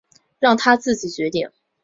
[0.39, 1.51] 让他自己决定